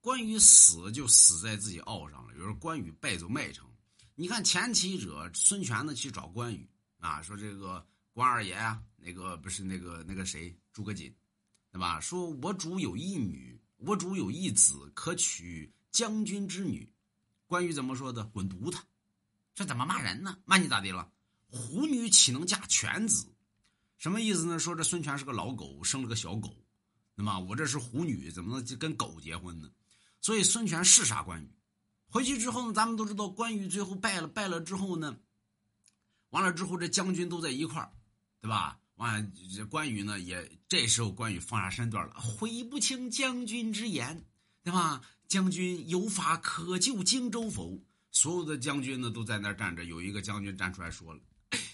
[0.00, 3.68] 关羽死就死在自己傲上了，就是关羽败走麦城。
[4.14, 11.14] 你看前期者孙权呢去找关羽啊，说这个关二爷啊，那个不是那个那个谁诸葛瑾，
[11.70, 12.00] 对吧？
[12.00, 16.90] 说我主有一女，我主有一子，可娶将军之女。
[17.46, 18.24] 关羽怎么说的？
[18.24, 18.78] 滚犊子！
[19.54, 20.38] 这怎么骂人呢？
[20.44, 21.10] 骂你咋的了？
[21.48, 23.34] 虎女岂能嫁犬子？
[23.98, 24.58] 什么意思呢？
[24.58, 26.56] 说这孙权是个老狗，生了个小狗，
[27.14, 29.70] 那么我这是虎女，怎么能跟狗结婚呢？
[30.20, 31.50] 所以孙权是杀关羽。
[32.08, 35.16] 回去之后呢，咱们都知道关羽最后败了，败了之后呢，
[36.30, 37.92] 完了之后这将军都在一块儿，
[38.40, 38.78] 对吧？
[38.96, 44.26] 完这关羽呢也这时候关羽放下身段了，悔不听将军之言，
[44.62, 45.00] 对吧？
[45.26, 47.80] 将军有法可救荆州否？
[48.10, 51.20] 所有的将军呢都在那儿站着，有一个将军站出来说了，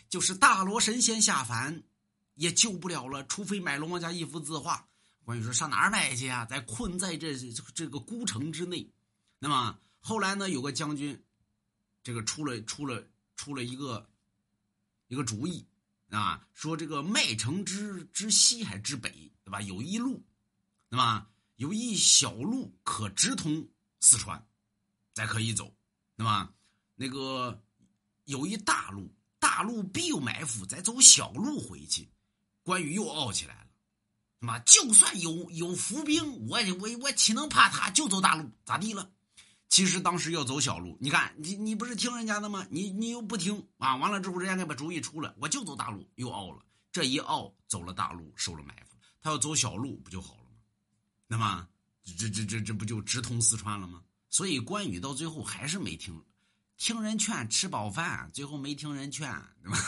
[0.09, 1.83] 就是大罗神仙下凡，
[2.35, 4.87] 也救不了了，除非买龙王家一幅字画。
[5.27, 6.45] 关羽说上哪儿买去啊？
[6.45, 7.37] 在困在这
[7.75, 8.89] 这个孤城之内。
[9.41, 11.21] 那么后来呢，有个将军，
[12.05, 14.09] 这个出了出了出了一个
[15.09, 15.67] 一个主意
[16.11, 19.11] 啊，说这个麦城之之西还之北，
[19.43, 19.61] 对吧？
[19.63, 20.25] 有一路，
[20.89, 23.69] 那么有一小路可直通
[23.99, 24.47] 四川，
[25.13, 25.75] 再可以走。
[26.15, 26.55] 那么，
[26.95, 27.61] 那个
[28.27, 32.09] 有一大路，大路必有埋伏，再走小路回去。
[32.63, 33.66] 关羽又傲起来了，
[34.39, 37.91] 那就算有有伏兵，我我我岂能怕他？
[37.91, 39.11] 就走大路，咋地了？
[39.69, 42.67] 其实当时要走小路，你看你你不是听人家的吗？
[42.71, 43.97] 你你又不听啊！
[43.97, 46.63] 完了之后，人家给把主意出了，我就走大路，又傲了。
[46.93, 48.97] 这一傲，走了大路，受了埋伏。
[49.21, 50.51] 他要走小路，不就好了吗？
[51.27, 51.67] 那么
[52.17, 54.03] 这这这这不就直通四川了吗？
[54.31, 56.23] 所以关羽到最后还是没听，
[56.77, 59.29] 听人劝吃饱饭，最后没听人劝，
[59.63, 59.79] 对吧？